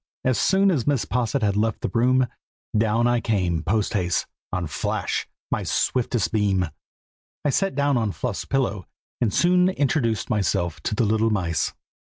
[0.25, 1.07] As soon as Mrs.
[1.09, 2.25] Posset had left the room,
[2.75, 6.65] down I came post haste, on Flash, my swiftest beam.
[7.45, 8.87] I sat down on Fluff's pillow,
[9.21, 11.73] and soon introduced myself to the little mice.